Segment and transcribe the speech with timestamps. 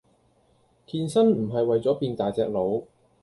[0.87, 2.81] 健身唔係為左變大隻佬